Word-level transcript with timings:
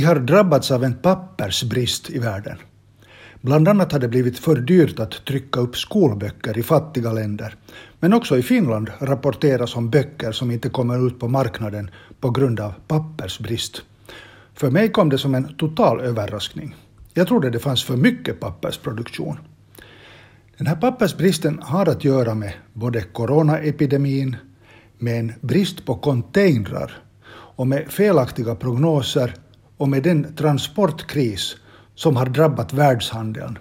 Vi 0.00 0.06
har 0.06 0.16
drabbats 0.16 0.70
av 0.70 0.84
en 0.84 0.94
pappersbrist 0.94 2.10
i 2.10 2.18
världen. 2.18 2.56
Bland 3.40 3.68
annat 3.68 3.92
har 3.92 3.98
det 3.98 4.08
blivit 4.08 4.38
för 4.38 4.56
dyrt 4.56 5.00
att 5.00 5.24
trycka 5.24 5.60
upp 5.60 5.76
skolböcker 5.76 6.58
i 6.58 6.62
fattiga 6.62 7.12
länder. 7.12 7.54
Men 7.98 8.12
också 8.12 8.38
i 8.38 8.42
Finland 8.42 8.90
rapporteras 8.98 9.76
om 9.76 9.90
böcker 9.90 10.32
som 10.32 10.50
inte 10.50 10.68
kommer 10.68 11.06
ut 11.06 11.18
på 11.18 11.28
marknaden 11.28 11.90
på 12.20 12.30
grund 12.30 12.60
av 12.60 12.72
pappersbrist. 12.88 13.82
För 14.54 14.70
mig 14.70 14.88
kom 14.88 15.08
det 15.08 15.18
som 15.18 15.34
en 15.34 15.54
total 15.56 16.00
överraskning. 16.00 16.76
Jag 17.14 17.28
trodde 17.28 17.50
det 17.50 17.58
fanns 17.58 17.84
för 17.84 17.96
mycket 17.96 18.40
pappersproduktion. 18.40 19.36
Den 20.56 20.66
här 20.66 20.76
pappersbristen 20.76 21.58
har 21.62 21.86
att 21.86 22.04
göra 22.04 22.34
med 22.34 22.52
både 22.72 23.02
coronaepidemin, 23.02 24.36
med 24.98 25.20
en 25.20 25.32
brist 25.40 25.86
på 25.86 25.94
containrar 25.94 27.02
och 27.32 27.66
med 27.66 27.88
felaktiga 27.88 28.54
prognoser 28.54 29.34
och 29.80 29.88
med 29.88 30.02
den 30.02 30.34
transportkris 30.36 31.56
som 31.94 32.16
har 32.16 32.26
drabbat 32.26 32.72
världshandeln. 32.72 33.58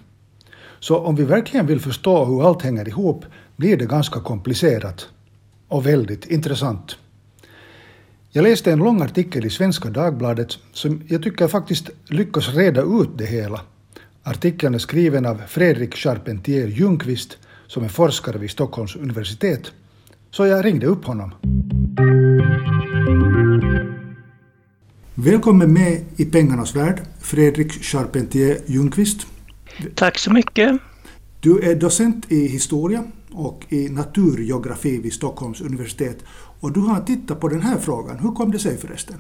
Så 0.80 0.98
om 0.98 1.16
vi 1.16 1.24
verkligen 1.24 1.68
vill 1.68 1.80
förstå 1.80 2.26
hur 2.26 2.48
allt 2.48 2.62
hänger 2.62 2.88
ihop 2.88 3.26
blir 3.56 3.78
det 3.78 3.86
ganska 3.86 4.20
komplicerat 4.20 5.10
och 5.68 5.86
väldigt 5.86 6.26
intressant. 6.26 6.98
Jag 8.32 8.44
läste 8.44 8.72
en 8.72 8.80
lång 8.80 9.02
artikel 9.02 9.46
i 9.46 9.50
Svenska 9.50 9.90
Dagbladet 9.90 10.58
som 10.74 11.02
jag 11.08 11.24
tycker 11.24 11.48
faktiskt 11.48 11.90
lyckas 12.08 12.54
reda 12.54 12.82
ut 12.82 13.10
det 13.18 13.26
hela. 13.26 13.62
Artikeln 14.24 14.76
är 14.76 14.80
skriven 14.80 15.26
av 15.26 15.42
Fredrik 15.48 15.96
Charpentier 15.96 16.68
Ljungqvist 16.68 17.38
som 17.68 17.84
är 17.84 17.90
forskare 17.90 18.38
vid 18.38 18.52
Stockholms 18.52 18.96
universitet. 18.96 19.72
Så 20.32 20.46
jag 20.46 20.66
ringde 20.66 20.88
upp 20.88 21.06
honom. 21.06 21.32
Välkommen 25.24 25.74
med 25.74 26.06
i 26.18 26.26
Pengarnas 26.26 26.76
värld, 26.76 27.02
Fredrik 27.22 27.84
Charpentier 27.84 28.58
Ljungqvist. 28.66 29.28
Tack 29.96 30.18
så 30.18 30.34
mycket. 30.34 30.80
Du 31.40 31.72
är 31.72 31.76
docent 31.76 32.32
i 32.32 32.48
historia 32.48 33.04
och 33.32 33.66
i 33.70 33.90
naturgeografi 33.90 34.98
vid 34.98 35.14
Stockholms 35.14 35.62
universitet 35.62 36.18
och 36.60 36.72
du 36.72 36.80
har 36.80 37.02
tittat 37.02 37.40
på 37.40 37.48
den 37.48 37.62
här 37.62 37.78
frågan. 37.78 38.20
Hur 38.20 38.32
kom 38.32 38.52
det 38.52 38.60
sig 38.60 38.78
förresten? 38.78 39.16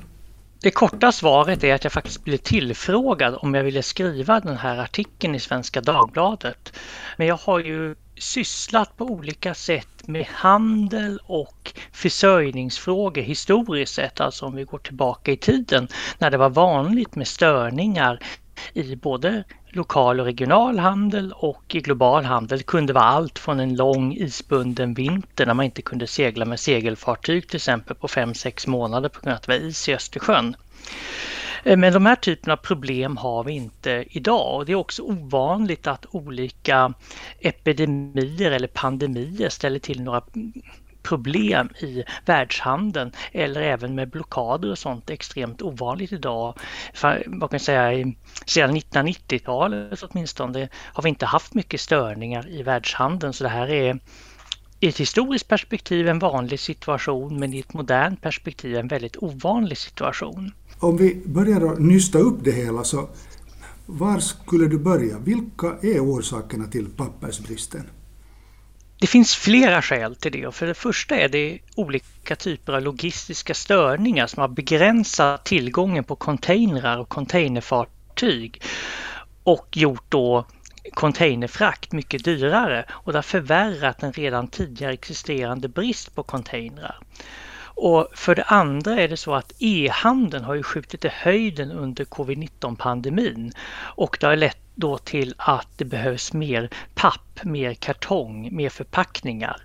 Det 0.61 0.71
korta 0.71 1.11
svaret 1.11 1.63
är 1.63 1.73
att 1.73 1.83
jag 1.83 1.93
faktiskt 1.93 2.23
blev 2.23 2.37
tillfrågad 2.37 3.37
om 3.41 3.53
jag 3.53 3.63
ville 3.63 3.83
skriva 3.83 4.39
den 4.39 4.57
här 4.57 4.77
artikeln 4.77 5.35
i 5.35 5.39
Svenska 5.39 5.81
Dagbladet. 5.81 6.73
Men 7.17 7.27
jag 7.27 7.37
har 7.37 7.59
ju 7.59 7.95
sysslat 8.17 8.97
på 8.97 9.05
olika 9.05 9.53
sätt 9.53 9.98
med 10.09 10.25
handel 10.25 11.19
och 11.25 11.73
försörjningsfrågor 11.91 13.21
historiskt 13.21 13.93
sett, 13.93 14.21
alltså 14.21 14.45
om 14.45 14.55
vi 14.55 14.63
går 14.63 14.77
tillbaka 14.77 15.31
i 15.31 15.37
tiden 15.37 15.87
när 16.17 16.31
det 16.31 16.37
var 16.37 16.49
vanligt 16.49 17.15
med 17.15 17.27
störningar 17.27 18.19
i 18.73 18.95
både 18.95 19.43
lokal 19.69 20.19
och 20.19 20.25
regional 20.25 20.79
handel 20.79 21.33
och 21.35 21.75
i 21.75 21.79
global 21.79 22.25
handel. 22.25 22.57
Det 22.57 22.63
kunde 22.63 22.93
vara 22.93 23.03
allt 23.03 23.39
från 23.39 23.59
en 23.59 23.75
lång 23.75 24.13
isbunden 24.13 24.93
vinter 24.93 25.45
när 25.45 25.53
man 25.53 25.65
inte 25.65 25.81
kunde 25.81 26.07
segla 26.07 26.45
med 26.45 26.59
segelfartyg 26.59 27.47
till 27.47 27.55
exempel 27.55 27.95
på 27.95 28.07
5-6 28.07 28.69
månader 28.69 29.09
på 29.09 29.21
grund 29.21 29.31
av 29.31 29.35
att 29.37 29.43
det 29.43 29.51
var 29.51 29.67
is 29.67 29.89
i 29.89 29.93
Östersjön. 29.93 30.55
Eh, 31.63 31.77
men 31.77 31.93
de 31.93 32.05
här 32.05 32.15
typerna 32.15 32.53
av 32.53 32.57
problem 32.57 33.17
har 33.17 33.43
vi 33.43 33.53
inte 33.53 34.05
idag 34.09 34.55
och 34.55 34.65
det 34.65 34.71
är 34.71 34.75
också 34.75 35.01
ovanligt 35.01 35.87
att 35.87 36.05
olika 36.11 36.93
epidemier 37.39 38.51
eller 38.51 38.67
pandemier 38.67 39.49
ställer 39.49 39.79
till 39.79 40.01
några 40.01 40.21
problem 41.03 41.69
i 41.79 42.03
världshandeln 42.25 43.11
eller 43.31 43.61
även 43.61 43.95
med 43.95 44.09
blockader 44.09 44.71
och 44.71 44.77
sånt 44.77 45.09
är 45.09 45.13
extremt 45.13 45.61
ovanligt 45.61 46.11
idag. 46.11 46.59
Vad 47.25 47.49
kan 47.49 47.49
jag 47.51 47.61
säga, 47.61 48.13
sedan 48.45 48.75
1990-talet 48.77 50.03
åtminstone 50.03 50.69
har 50.73 51.03
vi 51.03 51.09
inte 51.09 51.25
haft 51.25 51.53
mycket 51.53 51.81
störningar 51.81 52.49
i 52.49 52.63
världshandeln 52.63 53.33
så 53.33 53.43
det 53.43 53.49
här 53.49 53.69
är 53.69 53.99
i 54.79 54.87
ett 54.87 54.99
historiskt 54.99 55.47
perspektiv 55.47 56.07
en 56.07 56.19
vanlig 56.19 56.59
situation 56.59 57.39
men 57.39 57.53
i 57.53 57.59
ett 57.59 57.73
modernt 57.73 58.21
perspektiv 58.21 58.75
en 58.75 58.87
väldigt 58.87 59.17
ovanlig 59.17 59.77
situation. 59.77 60.51
Om 60.79 60.97
vi 60.97 61.21
börjar 61.25 61.73
att 61.73 61.79
nysta 61.79 62.19
upp 62.19 62.37
det 62.43 62.51
hela 62.51 62.83
så 62.83 63.09
var 63.85 64.19
skulle 64.19 64.67
du 64.67 64.79
börja? 64.79 65.19
Vilka 65.19 65.77
är 65.81 65.99
orsakerna 65.99 66.67
till 66.67 66.89
pappersbristen? 66.89 67.83
Det 68.99 69.07
finns 69.07 69.35
flera 69.35 69.81
skäl 69.81 70.15
till 70.15 70.31
det. 70.31 70.55
För 70.55 70.67
det 70.67 70.73
första 70.73 71.15
är 71.15 71.29
det 71.29 71.59
olika 71.75 72.35
typer 72.35 72.73
av 72.73 72.81
logistiska 72.81 73.53
störningar 73.53 74.27
som 74.27 74.41
har 74.41 74.47
begränsat 74.47 75.45
tillgången 75.45 76.03
på 76.03 76.15
containrar 76.15 76.97
och 76.97 77.09
containerfartyg 77.09 78.61
och 79.43 79.77
gjort 79.77 80.05
då 80.09 80.45
containerfrakt 80.93 81.91
mycket 81.91 82.23
dyrare 82.23 82.85
och 82.89 83.11
det 83.11 83.17
har 83.17 83.23
förvärrat 83.23 84.03
en 84.03 84.13
redan 84.13 84.47
tidigare 84.47 84.93
existerande 84.93 85.67
brist 85.67 86.15
på 86.15 86.23
containrar. 86.23 86.97
Och 87.81 88.07
för 88.13 88.35
det 88.35 88.43
andra 88.43 88.99
är 88.99 89.07
det 89.07 89.17
så 89.17 89.35
att 89.35 89.53
e-handeln 89.59 90.43
har 90.43 90.55
ju 90.55 90.63
skjutit 90.63 91.05
i 91.05 91.09
höjden 91.11 91.71
under 91.71 92.05
covid-19 92.05 92.75
pandemin 92.75 93.51
och 93.79 94.17
det 94.19 94.27
har 94.27 94.35
lett 94.35 94.57
då 94.75 94.97
till 94.97 95.33
att 95.37 95.67
det 95.77 95.85
behövs 95.85 96.33
mer 96.33 96.69
papp, 96.95 97.43
mer 97.43 97.73
kartong, 97.73 98.55
mer 98.55 98.69
förpackningar 98.69 99.61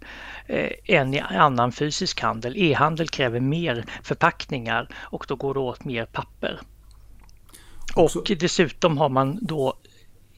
eh, 0.47 0.71
än 0.85 1.15
i 1.15 1.21
annan 1.21 1.73
fysisk 1.73 2.21
handel. 2.21 2.57
E-handel 2.57 3.09
kräver 3.09 3.41
mer 3.41 3.85
förpackningar 4.03 4.89
och 4.97 5.25
då 5.29 5.37
går 5.37 5.55
det 5.55 5.61
åt 5.61 5.85
mer 5.85 6.05
papper. 6.05 6.61
Och 7.97 8.11
dessutom 8.39 8.99
har 8.99 9.09
man 9.09 9.39
då 9.43 9.75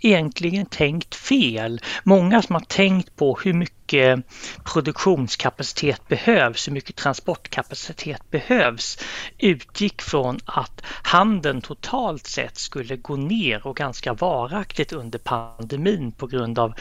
egentligen 0.01 0.67
tänkt 0.67 1.15
fel. 1.15 1.81
Många 2.05 2.43
som 2.43 2.55
har 2.55 2.61
tänkt 2.61 3.17
på 3.17 3.39
hur 3.45 3.53
mycket 3.53 4.27
produktionskapacitet 4.65 6.09
behövs, 6.09 6.69
hur 6.69 6.73
mycket 6.73 6.97
transportkapacitet 6.97 8.31
behövs, 8.31 8.99
utgick 9.39 10.03
från 10.03 10.39
att 10.45 10.83
handeln 11.03 11.61
totalt 11.61 12.27
sett 12.27 12.59
skulle 12.59 12.97
gå 12.97 13.17
ner 13.17 13.67
och 13.67 13.77
ganska 13.77 14.12
varaktigt 14.12 14.93
under 14.93 15.19
pandemin 15.19 16.13
på 16.13 16.27
grund 16.27 16.59
av 16.59 16.75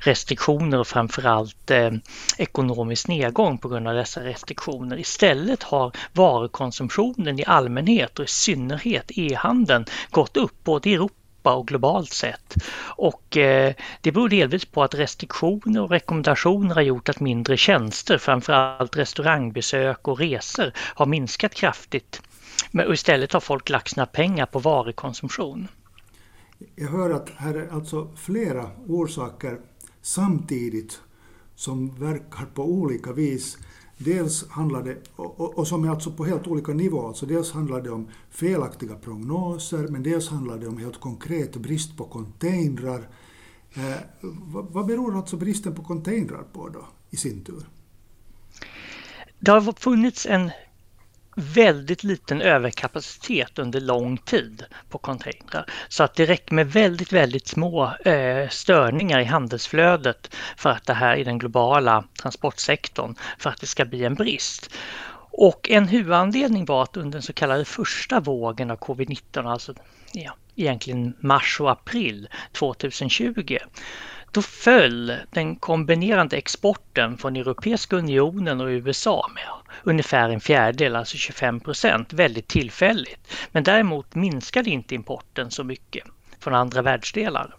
restriktioner 0.00 0.80
och 0.80 0.86
framförallt 0.86 1.70
eh, 1.70 1.90
ekonomisk 2.38 3.08
nedgång 3.08 3.58
på 3.58 3.68
grund 3.68 3.88
av 3.88 3.94
dessa 3.94 4.24
restriktioner. 4.24 4.98
Istället 4.98 5.62
har 5.62 5.92
varukonsumtionen 6.12 7.40
i 7.40 7.44
allmänhet 7.44 8.18
och 8.18 8.24
i 8.24 8.28
synnerhet 8.28 9.10
e-handeln 9.18 9.84
gått 10.10 10.36
upp 10.36 10.64
både 10.64 10.90
i 10.90 10.94
Europa 10.94 11.21
Europa 11.42 11.54
och 11.54 11.66
globalt 11.66 12.12
sett. 12.12 12.54
Och 12.96 13.36
eh, 13.36 13.74
det 14.00 14.12
beror 14.12 14.28
delvis 14.28 14.64
på 14.64 14.82
att 14.82 14.94
restriktioner 14.94 15.82
och 15.82 15.90
rekommendationer 15.90 16.74
har 16.74 16.82
gjort 16.82 17.08
att 17.08 17.20
mindre 17.20 17.56
tjänster, 17.56 18.18
framförallt 18.18 18.96
restaurangbesök 18.96 20.08
och 20.08 20.18
resor, 20.18 20.72
har 20.76 21.06
minskat 21.06 21.54
kraftigt. 21.54 22.22
Men 22.70 22.92
istället 22.92 23.32
har 23.32 23.40
folk 23.40 23.68
lagt 23.68 23.90
sina 23.90 24.06
pengar 24.06 24.46
på 24.46 24.58
varukonsumtion. 24.58 25.68
Jag 26.76 26.88
hör 26.88 27.10
att 27.10 27.30
här 27.36 27.54
är 27.54 27.72
alltså 27.72 28.08
flera 28.16 28.70
orsaker 28.88 29.58
samtidigt 30.02 31.00
som 31.54 31.94
verkar 32.00 32.46
på 32.54 32.62
olika 32.62 33.12
vis 33.12 33.58
Dels 34.04 34.48
handlar 34.48 34.82
det, 34.82 34.96
och, 35.16 35.58
och, 35.58 35.68
som 35.68 35.84
är 35.84 35.88
alltså 35.88 36.10
på 36.10 36.24
helt 36.24 36.46
olika 36.46 36.72
nivåer, 36.72 37.08
alltså 37.08 37.26
dels 37.26 37.52
handlar 37.52 37.80
det 37.82 37.90
om 37.90 38.08
felaktiga 38.30 38.94
prognoser, 38.94 39.88
men 39.88 40.02
dels 40.02 40.28
handlar 40.28 40.58
det 40.58 40.68
om 40.68 40.78
helt 40.78 41.00
konkret 41.00 41.56
brist 41.56 41.96
på 41.96 42.04
containrar. 42.04 43.08
Eh, 43.74 43.96
vad, 44.22 44.64
vad 44.64 44.86
beror 44.86 45.16
alltså 45.16 45.36
bristen 45.36 45.74
på 45.74 45.82
containrar 45.82 46.44
på 46.52 46.68
då, 46.68 46.86
i 47.10 47.16
sin 47.16 47.44
tur? 47.44 47.66
Det 49.38 49.50
har 49.50 49.80
funnits 49.80 50.26
en 50.26 50.50
väldigt 51.34 52.04
liten 52.04 52.40
överkapacitet 52.40 53.58
under 53.58 53.80
lång 53.80 54.18
tid 54.18 54.64
på 54.88 54.98
containrar. 54.98 55.64
Så 55.88 56.04
att 56.04 56.14
det 56.14 56.26
räcker 56.26 56.54
med 56.54 56.72
väldigt, 56.72 57.12
väldigt 57.12 57.46
små 57.46 57.94
eh, 58.04 58.48
störningar 58.48 59.20
i 59.20 59.24
handelsflödet 59.24 60.34
för 60.56 60.70
att 60.70 60.86
det 60.86 60.94
här 60.94 61.16
i 61.16 61.24
den 61.24 61.38
globala 61.38 62.04
transportsektorn 62.22 63.14
för 63.38 63.50
att 63.50 63.60
det 63.60 63.66
ska 63.66 63.84
bli 63.84 64.04
en 64.04 64.14
brist. 64.14 64.70
Och 65.34 65.70
en 65.70 65.88
huvudanledning 65.88 66.64
var 66.64 66.82
att 66.82 66.96
under 66.96 67.12
den 67.12 67.22
så 67.22 67.32
kallade 67.32 67.64
första 67.64 68.20
vågen 68.20 68.70
av 68.70 68.78
covid-19, 68.78 69.50
alltså 69.50 69.74
ja, 70.12 70.36
egentligen 70.56 71.14
mars 71.20 71.60
och 71.60 71.70
april 71.70 72.28
2020, 72.52 73.58
då 74.32 74.42
föll 74.42 75.16
den 75.30 75.56
kombinerande 75.56 76.36
exporten 76.36 77.18
från 77.18 77.36
Europeiska 77.36 77.96
unionen 77.96 78.60
och 78.60 78.66
USA 78.66 79.30
med 79.34 79.44
ungefär 79.82 80.28
en 80.28 80.40
fjärdedel, 80.40 80.96
alltså 80.96 81.16
25 81.16 81.60
procent, 81.60 82.12
väldigt 82.12 82.48
tillfälligt. 82.48 83.34
Men 83.52 83.62
däremot 83.64 84.14
minskade 84.14 84.70
inte 84.70 84.94
importen 84.94 85.50
så 85.50 85.64
mycket 85.64 86.04
från 86.40 86.54
andra 86.54 86.82
världsdelar. 86.82 87.54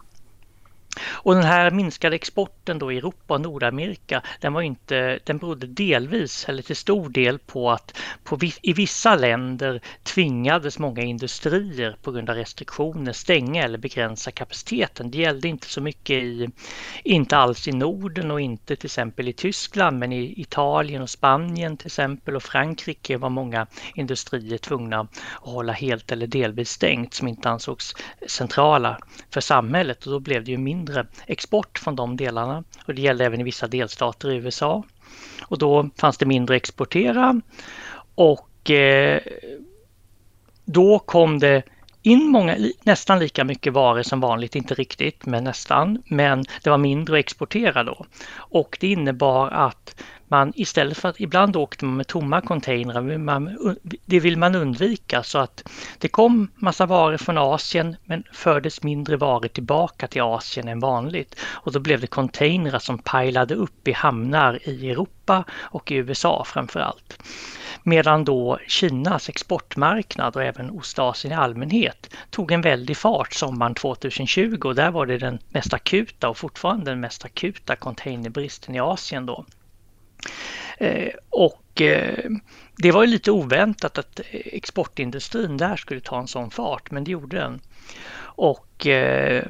Och 1.00 1.34
den 1.34 1.44
här 1.44 1.70
minskade 1.70 2.16
exporten 2.16 2.78
då 2.78 2.92
i 2.92 2.98
Europa 2.98 3.34
och 3.34 3.40
Nordamerika, 3.40 4.22
den, 4.40 4.52
var 4.52 4.62
inte, 4.62 5.18
den 5.24 5.38
berodde 5.38 5.66
delvis, 5.66 6.48
eller 6.48 6.62
till 6.62 6.76
stor 6.76 7.08
del 7.08 7.38
på 7.38 7.70
att 7.70 7.98
på, 8.24 8.38
i 8.62 8.72
vissa 8.72 9.16
länder 9.16 9.80
tvingades 10.02 10.78
många 10.78 11.02
industrier 11.02 11.96
på 12.02 12.12
grund 12.12 12.30
av 12.30 12.36
restriktioner 12.36 13.12
stänga 13.12 13.64
eller 13.64 13.78
begränsa 13.78 14.30
kapaciteten. 14.30 15.10
Det 15.10 15.18
gällde 15.18 15.48
inte 15.48 15.66
så 15.66 15.80
mycket 15.80 16.22
i, 16.22 16.48
inte 17.04 17.36
alls 17.36 17.68
i 17.68 17.72
Norden 17.72 18.30
och 18.30 18.40
inte 18.40 18.76
till 18.76 18.86
exempel 18.86 19.28
i 19.28 19.32
Tyskland, 19.32 19.98
men 19.98 20.12
i 20.12 20.40
Italien 20.40 21.02
och 21.02 21.10
Spanien 21.10 21.76
till 21.76 21.86
exempel 21.86 22.36
och 22.36 22.42
Frankrike 22.42 23.16
var 23.16 23.30
många 23.30 23.66
industrier 23.94 24.58
tvungna 24.58 25.00
att 25.00 25.18
hålla 25.32 25.72
helt 25.72 26.12
eller 26.12 26.26
delvis 26.26 26.70
stängt 26.70 27.14
som 27.14 27.28
inte 27.28 27.48
ansågs 27.48 27.94
centrala 28.26 28.98
för 29.30 29.40
samhället 29.40 30.06
och 30.06 30.12
då 30.12 30.20
blev 30.20 30.44
det 30.44 30.50
ju 30.50 30.58
mindre 30.58 30.83
mindre 30.84 31.06
export 31.26 31.78
från 31.78 31.96
de 31.96 32.16
delarna 32.16 32.64
och 32.86 32.94
det 32.94 33.02
gällde 33.02 33.24
även 33.24 33.40
i 33.40 33.44
vissa 33.44 33.68
delstater 33.68 34.30
i 34.30 34.36
USA. 34.36 34.82
Och 35.42 35.58
då 35.58 35.90
fanns 35.96 36.18
det 36.18 36.26
mindre 36.26 36.56
exportera 36.56 37.40
och 38.14 38.70
eh, 38.70 39.20
då 40.64 40.98
kom 40.98 41.38
det 41.38 41.62
in 42.04 42.28
många, 42.28 42.56
nästan 42.82 43.18
lika 43.18 43.44
mycket 43.44 43.72
varor 43.72 44.02
som 44.02 44.20
vanligt, 44.20 44.54
inte 44.54 44.74
riktigt 44.74 45.26
men 45.26 45.44
nästan, 45.44 46.02
men 46.06 46.44
det 46.62 46.70
var 46.70 46.78
mindre 46.78 47.14
att 47.14 47.20
exportera 47.20 47.84
då. 47.84 48.06
Och 48.34 48.76
det 48.80 48.86
innebar 48.86 49.50
att 49.50 50.02
man 50.28 50.52
istället 50.56 50.98
för 50.98 51.08
att 51.08 51.20
ibland 51.20 51.56
åkte 51.56 51.84
man 51.84 51.96
med 51.96 52.06
tomma 52.06 52.40
containrar, 52.40 53.26
det 54.06 54.20
vill 54.20 54.38
man 54.38 54.54
undvika 54.54 55.22
så 55.22 55.38
att 55.38 55.62
det 55.98 56.08
kom 56.08 56.48
massa 56.54 56.86
varor 56.86 57.16
från 57.16 57.38
Asien 57.38 57.96
men 58.04 58.24
fördes 58.32 58.82
mindre 58.82 59.16
varor 59.16 59.48
tillbaka 59.48 60.06
till 60.06 60.22
Asien 60.22 60.68
än 60.68 60.80
vanligt 60.80 61.40
och 61.40 61.72
då 61.72 61.80
blev 61.80 62.00
det 62.00 62.06
containrar 62.06 62.78
som 62.78 62.98
pajlade 62.98 63.54
upp 63.54 63.88
i 63.88 63.92
hamnar 63.92 64.68
i 64.68 64.90
Europa 64.90 65.44
och 65.52 65.92
i 65.92 65.94
USA 65.94 66.44
framför 66.46 66.80
allt. 66.80 67.18
Medan 67.86 68.24
då 68.24 68.58
Kinas 68.68 69.28
exportmarknad 69.28 70.36
och 70.36 70.42
även 70.42 70.70
Ostasien 70.70 71.32
i 71.32 71.36
allmänhet 71.36 72.14
tog 72.30 72.52
en 72.52 72.60
väldig 72.60 72.96
fart 72.96 73.32
sommaren 73.32 73.74
2020 73.74 74.58
och 74.64 74.74
där 74.74 74.90
var 74.90 75.06
det 75.06 75.18
den 75.18 75.38
mest 75.48 75.74
akuta 75.74 76.28
och 76.28 76.36
fortfarande 76.36 76.90
den 76.90 77.00
mest 77.00 77.24
akuta 77.24 77.76
containerbristen 77.76 78.74
i 78.74 78.80
Asien 78.80 79.26
då. 79.26 79.44
Eh, 80.78 81.12
och 81.30 81.80
eh, 81.80 82.30
det 82.76 82.92
var 82.92 83.04
ju 83.04 83.10
lite 83.10 83.30
oväntat 83.30 83.98
att 83.98 84.20
exportindustrin 84.32 85.56
där 85.56 85.76
skulle 85.76 86.00
ta 86.00 86.18
en 86.18 86.26
sån 86.26 86.50
fart, 86.50 86.90
men 86.90 87.04
det 87.04 87.10
gjorde 87.10 87.36
den. 87.36 87.60
Och 88.16 88.86
eh, 88.86 89.44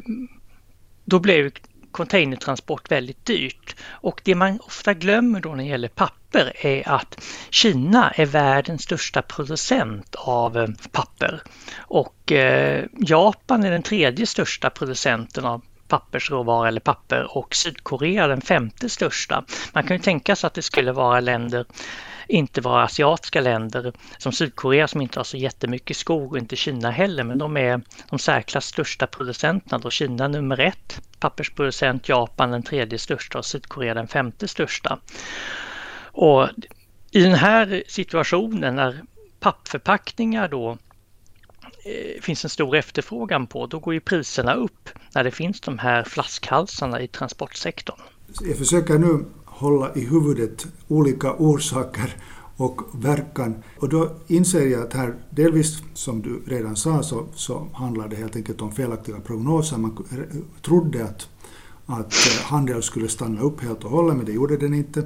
då 1.04 1.20
blev 1.20 1.50
containertransport 1.94 2.90
väldigt 2.90 3.24
dyrt. 3.24 3.76
Och 3.88 4.20
det 4.24 4.34
man 4.34 4.60
ofta 4.60 4.94
glömmer 4.94 5.40
då 5.40 5.48
när 5.48 5.64
det 5.64 5.70
gäller 5.70 5.88
papper 5.88 6.66
är 6.66 6.88
att 6.88 7.24
Kina 7.50 8.10
är 8.10 8.26
världens 8.26 8.82
största 8.82 9.22
producent 9.22 10.14
av 10.14 10.58
eh, 10.58 10.68
papper 10.92 11.42
och 11.76 12.32
eh, 12.32 12.84
Japan 12.98 13.64
är 13.64 13.70
den 13.70 13.82
tredje 13.82 14.26
största 14.26 14.70
producenten 14.70 15.44
av 15.44 15.62
pappersråvara 15.88 16.68
eller 16.68 16.80
papper 16.80 17.36
och 17.36 17.54
Sydkorea 17.54 18.26
den 18.26 18.40
femte 18.40 18.88
största. 18.88 19.44
Man 19.72 19.84
kan 19.84 19.96
ju 19.96 20.02
tänka 20.02 20.36
sig 20.36 20.46
att 20.46 20.54
det 20.54 20.62
skulle 20.62 20.92
vara 20.92 21.20
länder 21.20 21.64
inte 22.28 22.60
vara 22.60 22.82
asiatiska 22.82 23.40
länder 23.40 23.92
som 24.18 24.32
Sydkorea 24.32 24.88
som 24.88 25.00
inte 25.00 25.18
har 25.18 25.24
så 25.24 25.36
jättemycket 25.36 25.96
skog 25.96 26.32
och 26.32 26.38
inte 26.38 26.56
Kina 26.56 26.90
heller 26.90 27.24
men 27.24 27.38
de 27.38 27.56
är 27.56 27.80
de 28.10 28.18
särklass 28.18 28.66
största 28.66 29.06
producenterna 29.06 29.78
då 29.78 29.90
Kina 29.90 30.28
nummer 30.28 30.60
ett 30.60 31.00
pappersproducent, 31.18 32.08
Japan 32.08 32.50
den 32.50 32.62
tredje 32.62 32.98
största 32.98 33.38
och 33.38 33.44
Sydkorea 33.44 33.94
den 33.94 34.08
femte 34.08 34.48
största. 34.48 34.98
Och 36.02 36.48
i 37.10 37.22
den 37.22 37.34
här 37.34 37.82
situationen 37.86 38.76
när 38.76 39.02
pappförpackningar 39.40 40.48
då 40.48 40.78
eh, 41.84 42.22
finns 42.22 42.44
en 42.44 42.50
stor 42.50 42.76
efterfrågan 42.76 43.46
på, 43.46 43.66
då 43.66 43.78
går 43.78 43.94
ju 43.94 44.00
priserna 44.00 44.54
upp 44.54 44.88
när 45.14 45.24
det 45.24 45.30
finns 45.30 45.60
de 45.60 45.78
här 45.78 46.04
flaskhalsarna 46.04 47.00
i 47.00 47.08
transportsektorn. 47.08 48.00
Jag 48.40 48.58
försöker 48.58 48.98
nu 48.98 49.24
hålla 49.54 49.94
i 49.94 50.00
huvudet 50.00 50.66
olika 50.88 51.34
orsaker 51.38 52.16
och 52.56 52.80
verkan. 52.92 53.54
Och 53.78 53.88
då 53.88 54.10
inser 54.26 54.66
jag 54.66 54.82
att 54.82 54.92
här, 54.92 55.14
delvis 55.30 55.82
som 55.94 56.22
du 56.22 56.42
redan 56.46 56.76
sa, 56.76 57.02
så, 57.02 57.26
så 57.34 57.66
handlar 57.72 58.08
det 58.08 58.16
helt 58.16 58.36
enkelt 58.36 58.62
om 58.62 58.72
felaktiga 58.72 59.20
prognoser. 59.20 59.78
Man 59.78 60.04
trodde 60.62 61.04
att, 61.04 61.28
att 61.86 62.12
eh, 62.12 62.44
handel 62.44 62.82
skulle 62.82 63.08
stanna 63.08 63.40
upp 63.40 63.60
helt 63.60 63.84
och 63.84 63.90
hållet, 63.90 64.16
men 64.16 64.26
det 64.26 64.32
gjorde 64.32 64.56
den 64.56 64.74
inte. 64.74 65.00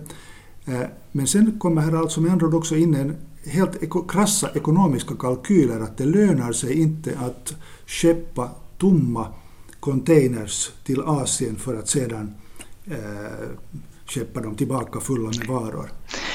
Eh, 0.64 0.82
men 1.12 1.26
sen 1.26 1.58
kommer 1.58 1.82
här 1.82 1.92
alltså 1.92 2.20
med 2.20 2.32
andra 2.32 2.46
ord 2.46 2.54
också 2.54 2.76
in 2.76 2.94
en 2.94 3.16
helt 3.44 4.08
krassa 4.08 4.50
ekonomiska 4.54 5.14
kalkyler 5.14 5.80
att 5.80 5.96
det 5.96 6.04
lönar 6.04 6.52
sig 6.52 6.80
inte 6.80 7.18
att 7.18 7.54
skeppa 7.86 8.50
tomma 8.78 9.26
containers 9.80 10.70
till 10.84 11.00
Asien 11.00 11.56
för 11.56 11.74
att 11.78 11.88
sedan 11.88 12.34
eh, 12.84 13.48
köpa 14.10 14.40
dem 14.40 14.56
tillbaka 14.56 15.00
fulla 15.00 15.30
med 15.38 15.46
varor. 15.46 15.90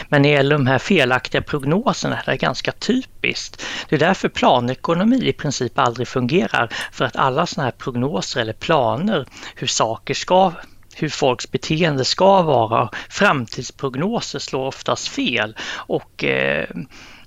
Men 0.09 0.21
när 0.21 0.29
det 0.29 0.35
gäller 0.35 0.55
de 0.55 0.67
här 0.67 0.79
felaktiga 0.79 1.41
prognoserna, 1.41 2.19
det 2.25 2.31
är 2.31 2.35
ganska 2.35 2.71
typiskt. 2.71 3.65
Det 3.89 3.95
är 3.95 3.99
därför 3.99 4.29
planekonomi 4.29 5.27
i 5.27 5.33
princip 5.33 5.79
aldrig 5.79 6.07
fungerar. 6.07 6.73
För 6.91 7.05
att 7.05 7.15
alla 7.15 7.45
sådana 7.45 7.65
här 7.65 7.77
prognoser 7.77 8.41
eller 8.41 8.53
planer 8.53 9.25
hur 9.55 9.67
saker 9.67 10.13
ska 10.13 10.51
hur 10.95 11.09
folks 11.09 11.51
beteende 11.51 12.05
ska 12.05 12.41
vara. 12.41 12.89
Framtidsprognoser 13.09 14.39
slår 14.39 14.65
oftast 14.65 15.07
fel 15.07 15.55
och 15.75 16.23
eh, 16.23 16.67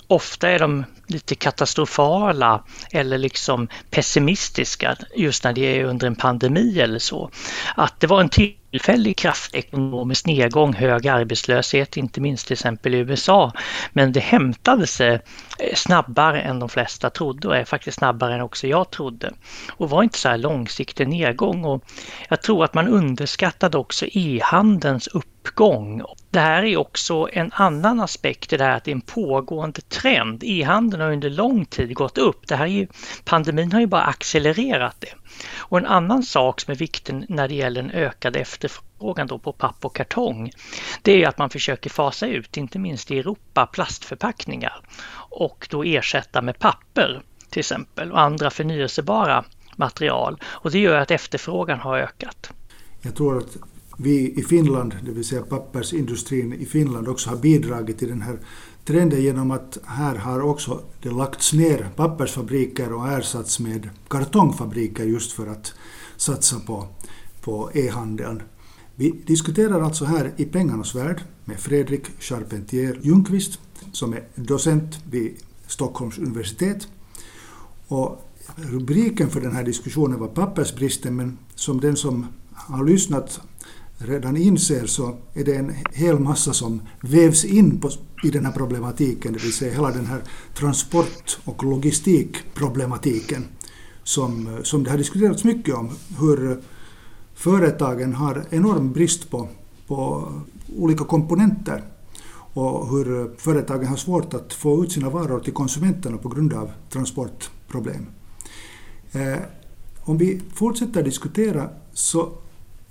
ofta 0.07 0.49
är 0.49 0.59
de 0.59 0.85
lite 1.07 1.35
katastrofala 1.35 2.65
eller 2.93 3.19
liksom 3.19 3.69
pessimistiska 3.91 4.97
just 5.17 5.45
när 5.45 5.53
det 5.53 5.81
är 5.81 5.85
under 5.85 6.07
en 6.07 6.17
pandemi 6.17 6.81
eller 6.81 6.99
så. 6.99 7.31
Att 7.77 8.01
det 8.01 8.07
var 8.07 8.21
en 8.21 8.29
tillfällig 8.77 9.17
kraftekonomisk 9.17 10.27
nedgång, 10.27 10.73
hög 10.73 11.09
arbetslöshet, 11.09 11.97
inte 11.97 12.21
minst 12.21 12.47
till 12.47 12.53
exempel 12.53 12.95
i 12.95 12.99
USA. 12.99 13.53
Men 13.93 14.13
det 14.13 14.21
hämtade 14.21 14.87
sig 14.87 15.13
eh, 15.59 15.75
snabbare 15.75 16.41
än 16.41 16.59
de 16.59 16.69
flesta 16.69 17.11
trodde 17.11 17.49
och 17.49 17.57
är 17.57 17.65
faktiskt 17.65 17.99
snabbare 17.99 18.35
än 18.35 18.41
också 18.41 18.67
jag 18.67 18.91
trodde. 18.91 19.33
Och 19.77 19.91
var 19.91 20.03
inte 20.03 20.19
så 20.19 20.29
här 20.29 20.39
långsiktig 20.39 21.09
nedgång 21.09 21.65
och 21.65 21.85
jag 22.29 22.43
tror 22.43 22.65
att 22.65 22.75
man 22.75 22.89
underskattade 22.89 23.79
också 23.79 24.07
e-handelns 24.13 25.07
uppgång. 25.47 26.03
Det 26.31 26.41
här 26.41 26.63
är 26.63 26.77
också 26.77 27.29
en 27.33 27.51
annan 27.55 28.01
aspekt 28.01 28.53
i 28.53 28.57
det 28.57 28.65
här 28.65 28.77
att 28.77 28.85
det 28.85 28.91
är 28.91 28.95
en 28.95 29.01
pågående 29.01 29.81
trend. 29.81 30.43
E-handeln 30.45 31.03
har 31.03 31.13
under 31.13 31.31
lång 31.31 31.65
tid 31.65 31.95
gått 31.95 32.19
upp. 32.19 32.49
Det 32.49 32.57
här 32.57 32.65
är 32.65 32.71
ju, 32.71 32.87
pandemin 33.25 33.73
har 33.73 33.81
ju 33.81 33.87
bara 33.87 34.03
accelererat 34.03 34.97
det. 35.01 35.15
Och 35.59 35.79
en 35.79 35.87
annan 35.87 36.23
sak 36.23 36.61
som 36.61 36.73
är 36.73 36.77
viktig 36.77 37.25
när 37.29 37.49
det 37.49 37.55
gäller 37.55 37.83
en 37.83 37.91
ökad 37.91 38.37
efterfrågan 38.37 39.27
då 39.27 39.39
på 39.39 39.53
papp 39.53 39.85
och 39.85 39.97
kartong, 39.97 40.51
det 41.03 41.23
är 41.23 41.29
att 41.29 41.39
man 41.39 41.51
försöker 41.51 41.91
fasa 41.91 42.27
ut, 42.27 42.57
inte 42.57 42.79
minst 42.79 43.11
i 43.11 43.19
Europa, 43.19 43.67
plastförpackningar 43.67 44.81
och 45.31 45.69
då 45.71 45.85
ersätta 45.85 46.43
med 46.43 46.59
papper 46.59 47.23
till 47.51 47.61
exempel 47.61 48.13
och 48.13 48.21
andra 48.21 48.51
förnyelsebara 48.51 49.45
material. 49.77 50.39
Och 50.45 50.71
det 50.71 50.79
gör 50.79 50.97
att 51.01 51.11
efterfrågan 51.11 51.81
har 51.81 51.99
ökat. 51.99 52.51
Jag 53.03 53.15
tror 53.15 53.39
att 53.39 53.57
vi 53.97 54.41
i 54.41 54.43
Finland, 54.43 54.97
det 55.05 55.11
vill 55.11 55.25
säga 55.25 55.43
pappersindustrin 55.43 56.53
i 56.53 56.67
Finland, 56.67 57.09
också 57.09 57.31
har 57.31 57.37
bidragit 57.37 57.99
till 57.99 58.09
den 58.09 58.23
här 58.23 58.39
trenden 58.85 59.23
genom 59.23 59.51
att 59.51 59.79
här 59.85 60.15
har 60.15 60.41
också 60.41 60.83
det 61.03 61.11
lagts 61.11 61.53
ner 61.53 61.91
pappersfabriker 61.97 62.93
och 62.93 63.09
ersatts 63.09 63.61
med 63.61 63.89
kartongfabriker 64.09 65.05
just 65.05 65.33
för 65.33 65.47
att 65.47 65.75
satsa 66.17 66.61
på, 66.61 66.89
på 67.41 67.71
e-handeln. 67.75 68.43
Vi 68.95 69.11
diskuterar 69.27 69.81
alltså 69.81 70.05
här 70.05 70.33
i 70.37 70.45
pengarnas 70.45 70.95
värld 70.95 71.23
med 71.45 71.61
Fredrik 71.61 72.23
Charpentier 72.23 73.01
Ljungqvist 73.03 73.59
som 73.93 74.13
är 74.13 74.25
docent 74.35 74.99
vid 75.11 75.37
Stockholms 75.67 76.19
universitet. 76.19 76.89
Och 77.89 78.23
rubriken 78.57 79.31
för 79.31 79.41
den 79.41 79.57
här 79.57 79.65
diskussionen 79.65 80.21
var 80.21 80.29
pappersbristen 80.29 81.17
men 81.17 81.39
som 81.55 81.81
den 81.81 81.97
som 81.97 82.27
har 82.55 82.85
lyssnat 82.85 83.41
redan 83.99 84.37
inser 84.37 84.87
så 84.87 85.17
är 85.35 85.45
det 85.45 85.55
en 85.55 85.75
hel 85.93 86.19
massa 86.19 86.53
som 86.53 86.81
vävs 87.01 87.45
in 87.45 87.81
på, 87.81 87.91
i 88.25 88.31
den 88.31 88.45
här 88.45 88.53
problematiken, 88.53 89.33
det 89.33 89.43
vill 89.43 89.53
säga 89.53 89.73
hela 89.73 89.91
den 89.91 90.07
här 90.07 90.23
transport 90.55 91.39
och 91.45 91.65
logistikproblematiken 91.65 93.45
som, 94.05 94.59
som 94.63 94.85
det 94.85 94.91
har 94.91 94.99
diskuterats 94.99 95.45
mycket 95.45 95.75
om, 95.75 95.91
hur 96.21 96.61
företagen 97.35 98.15
har 98.15 98.45
enorm 98.51 98.93
brist 98.93 99.31
på, 99.31 99.49
på 99.87 100.33
olika 100.77 101.05
komponenter 101.05 101.83
och 102.55 102.91
hur 102.91 103.37
företagen 103.39 103.87
har 103.87 103.97
svårt 103.97 104.35
att 104.35 104.53
få 104.53 104.85
ut 104.85 104.93
sina 104.93 105.11
varor 105.11 105.41
till 105.41 105.53
konsumenterna 105.53 106.17
på 106.17 106.29
grund 106.29 106.53
av 106.53 106.71
transportproblem. 106.91 108.07
Eh, 109.13 109.39
om 110.01 110.19
vi 110.19 110.41
fortsätter 110.55 111.03
diskutera 111.03 111.69
så 111.93 112.33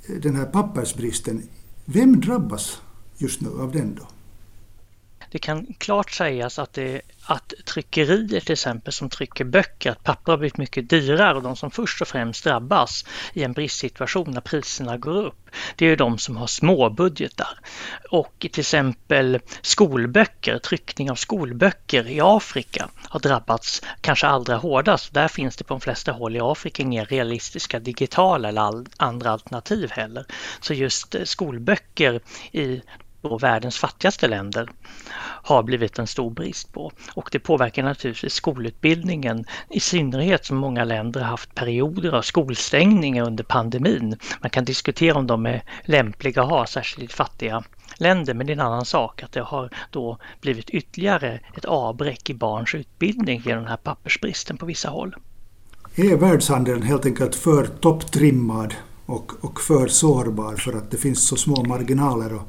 den 0.08 0.36
här 0.36 0.46
pappersbristen, 0.46 1.44
vem 1.86 2.22
drabbas 2.22 2.82
just 3.18 3.42
nu 3.42 3.50
av 3.50 3.72
den 3.72 3.96
då? 3.96 4.08
Det 5.36 5.40
kan 5.40 5.74
klart 5.78 6.12
sägas 6.12 6.60
att, 6.60 6.74
det, 6.74 7.02
att 7.26 7.54
tryckerier 7.66 8.40
till 8.40 8.52
exempel 8.52 8.94
som 8.94 9.10
trycker 9.10 9.46
böcker, 9.46 9.92
att 9.92 10.04
papper 10.04 10.32
har 10.32 10.38
blivit 10.38 10.58
mycket 10.58 10.90
dyrare 10.90 11.36
och 11.38 11.44
de 11.44 11.56
som 11.56 11.72
först 11.72 12.02
och 12.02 12.08
främst 12.08 12.44
drabbas 12.44 13.06
i 13.34 13.44
en 13.44 13.54
bristsituation 13.54 14.32
när 14.32 14.42
priserna 14.42 14.98
går 14.98 15.26
upp, 15.26 15.50
det 15.76 15.86
är 15.86 15.98
de 15.98 16.18
som 16.18 16.38
har 16.38 16.48
små 16.48 16.90
budgetar. 16.90 17.60
Och 18.12 18.34
till 18.40 18.60
exempel 18.60 19.40
skolböcker, 19.62 20.58
tryckning 20.58 21.12
av 21.12 21.16
skolböcker 21.16 22.08
i 22.08 22.22
Afrika 22.22 22.90
har 23.10 23.20
drabbats 23.20 23.82
kanske 24.02 24.28
allra 24.28 24.56
hårdast. 24.56 25.14
Där 25.14 25.28
finns 25.28 25.56
det 25.56 25.64
på 25.64 25.74
de 25.74 25.82
flesta 25.82 26.12
håll 26.12 26.36
i 26.36 26.40
Afrika 26.42 26.84
inga 26.84 27.04
realistiska 27.04 27.80
digitala 27.80 28.50
eller 28.50 28.84
andra 28.98 29.32
alternativ 29.32 29.92
heller. 29.92 30.26
Så 30.62 30.74
just 30.74 31.16
eh, 31.16 31.24
skolböcker 31.24 32.22
i 32.52 32.82
då 33.30 33.38
världens 33.38 33.78
fattigaste 33.78 34.28
länder 34.28 34.70
har 35.46 35.64
blivit 35.64 36.00
en 36.00 36.08
stor 36.08 36.30
brist 36.30 36.74
på. 36.74 36.92
Och 37.14 37.30
det 37.32 37.40
påverkar 37.40 37.84
naturligtvis 37.84 38.34
skolutbildningen 38.34 39.46
i 39.70 39.80
synnerhet 39.80 40.46
som 40.46 40.58
många 40.58 40.84
länder 40.84 41.22
har 41.22 41.28
haft 41.28 41.56
perioder 41.56 42.12
av 42.12 42.22
skolstängningar 42.22 43.26
under 43.26 43.44
pandemin. 43.44 44.18
Man 44.42 44.50
kan 44.50 44.66
diskutera 44.66 45.18
om 45.18 45.28
de 45.28 45.46
är 45.46 45.64
lämpliga 45.84 46.42
att 46.42 46.50
ha, 46.50 46.68
särskilt 46.68 47.14
fattiga 47.14 47.64
länder, 47.98 48.34
men 48.34 48.48
det 48.48 48.54
är 48.54 48.56
en 48.56 48.66
annan 48.66 48.86
sak 48.86 49.24
att 49.24 49.32
det 49.32 49.42
har 49.42 49.70
då 49.92 50.18
blivit 50.42 50.70
ytterligare 50.70 51.40
ett 51.54 51.66
avbräck 51.66 52.30
i 52.30 52.34
barns 52.34 52.76
utbildning 52.76 53.42
genom 53.46 53.64
den 53.64 53.70
här 53.70 53.78
pappersbristen 53.78 54.58
på 54.58 54.66
vissa 54.66 54.90
håll. 54.90 55.16
Är 55.96 56.18
världshandeln 56.18 56.82
helt 56.82 57.06
enkelt 57.06 57.36
för 57.36 57.66
topptrimmad 57.66 58.74
och, 59.06 59.32
och 59.42 59.62
för 59.62 59.88
sårbar 59.88 60.56
för 60.56 60.74
att 60.74 60.92
det 60.92 60.98
finns 60.98 61.28
så 61.28 61.36
små 61.36 61.64
marginaler 61.64 62.34
och, 62.34 62.42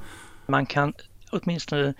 man 0.49 0.67
kan 0.67 0.93
åtminstone 1.31 1.95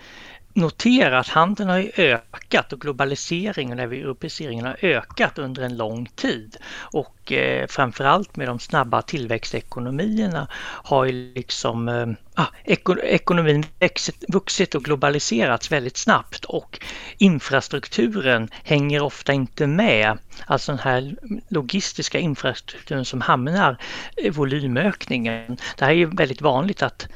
notera 0.57 1.19
att 1.19 1.27
handeln 1.27 1.69
har 1.69 1.91
ökat 1.97 2.73
och 2.73 2.81
globaliseringen 2.81 3.79
och 3.79 3.85
europeiseringen 3.85 4.65
har 4.65 4.77
ökat 4.81 5.37
under 5.37 5.63
en 5.63 5.77
lång 5.77 6.05
tid. 6.15 6.57
Och 6.79 7.31
eh, 7.31 7.67
framförallt 7.67 8.35
med 8.35 8.47
de 8.47 8.59
snabba 8.59 9.01
tillväxtekonomierna 9.01 10.47
har 10.83 11.05
ju 11.05 11.33
liksom 11.33 11.89
eh, 11.89 12.07
ah, 12.33 12.47
ekon 12.63 12.99
ekonomin 13.03 13.65
växt, 13.79 14.09
vuxit 14.27 14.75
och 14.75 14.83
globaliserats 14.83 15.71
väldigt 15.71 15.97
snabbt 15.97 16.45
och 16.45 16.79
infrastrukturen 17.17 18.49
hänger 18.63 19.01
ofta 19.01 19.33
inte 19.33 19.67
med. 19.67 20.17
Alltså 20.45 20.71
den 20.71 20.79
här 20.79 21.15
logistiska 21.49 22.19
infrastrukturen 22.19 23.05
som 23.05 23.21
hamnar 23.21 23.77
i 24.17 24.29
volymökningen. 24.29 25.57
Det 25.77 25.85
här 25.85 25.91
är 25.91 25.95
ju 25.95 26.05
väldigt 26.05 26.41
vanligt 26.41 26.83
att 26.83 27.07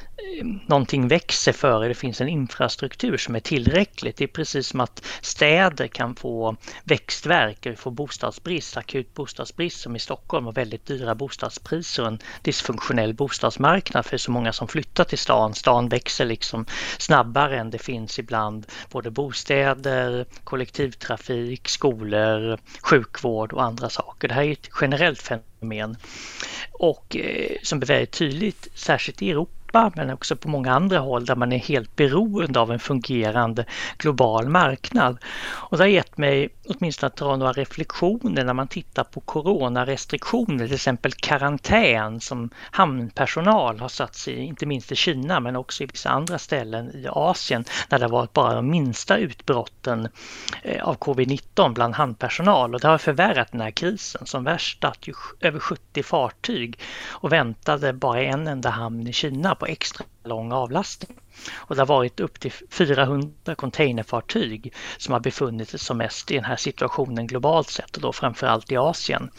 någonting 0.66 1.08
växer 1.08 1.52
före 1.52 1.88
det 1.88 1.94
finns 1.94 2.20
en 2.20 2.28
infrastruktur 2.28 3.16
som 3.16 3.36
är 3.36 3.40
tillräckligt. 3.40 4.16
Det 4.16 4.24
är 4.24 4.28
precis 4.28 4.66
som 4.66 4.80
att 4.80 5.06
städer 5.20 5.86
kan 5.86 6.14
få 6.14 6.56
växtverk 6.84 7.66
och 7.66 7.78
få 7.78 7.90
bostadsbrist, 7.90 8.76
akut 8.76 9.14
bostadsbrist 9.14 9.80
som 9.80 9.96
i 9.96 9.98
Stockholm 9.98 10.46
och 10.46 10.56
väldigt 10.56 10.86
dyra 10.86 11.14
bostadspriser 11.14 12.02
och 12.02 12.08
en 12.08 12.18
dysfunktionell 12.42 13.14
bostadsmarknad 13.14 14.06
för 14.06 14.16
så 14.16 14.30
många 14.30 14.52
som 14.52 14.68
flyttar 14.68 15.04
till 15.04 15.18
stan. 15.18 15.54
Stan 15.54 15.88
växer 15.88 16.24
liksom 16.24 16.66
snabbare 16.98 17.58
än 17.58 17.70
det 17.70 17.78
finns 17.78 18.18
ibland 18.18 18.66
både 18.90 19.10
bostäder, 19.10 20.26
kollektivtrafik, 20.44 21.68
skolor, 21.68 22.58
sjukvård 22.82 23.52
och 23.52 23.62
andra 23.62 23.90
saker. 23.90 24.28
Det 24.28 24.34
här 24.34 24.42
är 24.42 24.52
ett 24.52 24.70
generellt 24.80 25.22
fenomen 25.22 25.96
och 26.72 27.16
eh, 27.16 27.56
som 27.62 27.82
är 27.82 27.86
väldigt 27.86 28.12
tydligt, 28.12 28.68
särskilt 28.74 29.22
i 29.22 29.30
Europa 29.30 29.61
Europa 29.72 29.92
men 29.96 30.10
också 30.10 30.36
på 30.36 30.48
många 30.48 30.72
andra 30.72 30.98
håll 30.98 31.24
där 31.24 31.36
man 31.36 31.52
är 31.52 31.58
helt 31.58 31.96
beroende 31.96 32.60
av 32.60 32.72
en 32.72 32.78
fungerande 32.78 33.64
global 33.98 34.48
marknad. 34.48 35.18
Och 35.70 35.76
det 35.76 35.84
har 35.84 35.88
gett 35.88 36.18
mig 36.18 36.48
åtminstone 36.68 37.06
att 37.06 37.16
dra 37.16 37.36
några 37.36 37.52
reflektioner 37.52 38.44
när 38.44 38.54
man 38.54 38.68
tittar 38.68 39.04
på 39.04 39.20
coronarestriktioner, 39.20 40.66
till 40.66 40.74
exempel 40.74 41.12
karantän 41.12 42.20
som 42.20 42.50
hamnpersonal 42.70 43.80
har 43.80 43.88
satt 43.88 44.14
sig 44.14 44.34
i, 44.34 44.44
inte 44.44 44.66
minst 44.66 44.92
i 44.92 44.96
Kina 44.96 45.40
men 45.40 45.56
också 45.56 45.82
i 45.82 45.86
vissa 45.86 46.10
andra 46.10 46.38
ställen 46.38 46.90
i 46.94 47.06
Asien 47.08 47.64
när 47.88 47.98
det 47.98 48.08
varit 48.08 48.32
bara 48.32 48.54
de 48.54 48.70
minsta 48.70 49.16
utbrotten 49.16 50.08
eh, 50.62 50.84
av 50.84 50.98
covid-19 50.98 51.74
bland 51.74 51.94
hamnpersonal 51.94 52.74
och 52.74 52.80
det 52.80 52.88
har 52.88 52.98
förvärrat 52.98 53.52
den 53.52 53.60
här 53.60 53.70
krisen. 53.70 54.26
Som 54.26 54.44
värst 54.44 54.84
att 54.84 55.08
ju 55.08 55.14
över 55.40 55.58
70 55.58 56.02
fartyg 56.02 56.78
och 57.10 57.32
väntade 57.32 57.92
bara 57.92 58.22
i 58.22 58.26
en 58.26 58.46
enda 58.46 58.70
hamn 58.70 59.08
i 59.08 59.12
Kina 59.12 59.54
på 59.62 59.66
extra 59.66 60.04
lång 60.24 60.52
avlastning. 60.52 61.18
Och 61.54 61.74
det 61.74 61.80
har 61.80 61.86
varit 61.86 62.20
upp 62.20 62.40
till 62.40 62.52
400 62.70 63.54
containerfartyg 63.54 64.72
som 64.96 65.12
har 65.12 65.20
befunnit 65.20 65.68
sig 65.68 65.78
som 65.78 65.98
mest 65.98 66.30
i 66.30 66.34
den 66.34 66.44
här 66.44 66.56
situationen 66.56 67.26
globalt 67.26 67.70
sett 67.70 67.96
och 67.96 68.02
då 68.02 68.12
framförallt 68.12 68.72
i 68.72 68.76
Asien. 68.76 69.30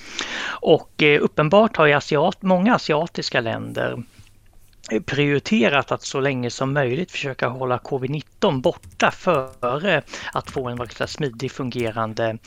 Och 0.62 1.04
eh, 1.04 1.22
uppenbart 1.24 1.78
har 1.78 1.86
ju 1.86 1.94
asiat, 1.94 2.42
många 2.42 2.76
asiatiska 2.76 3.42
länder 3.42 4.04
eh, 4.92 5.02
prioriterat 5.02 5.92
att 5.92 6.04
så 6.04 6.20
länge 6.20 6.50
som 6.50 6.74
möjligt 6.74 7.12
försöka 7.12 7.48
hålla 7.48 7.78
covid-19 7.78 8.62
borta 8.62 9.12
före 9.12 10.02
att 10.34 10.52
få 10.52 10.68
en 10.70 11.08
smidig 11.08 11.52
fungerande 11.52 12.38